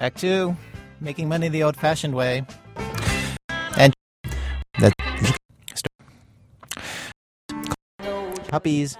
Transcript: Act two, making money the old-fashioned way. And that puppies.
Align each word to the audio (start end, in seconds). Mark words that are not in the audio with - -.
Act 0.00 0.18
two, 0.20 0.56
making 1.00 1.28
money 1.28 1.48
the 1.48 1.64
old-fashioned 1.64 2.14
way. 2.14 2.46
And 3.76 3.92
that 4.78 4.92
puppies. 8.46 8.96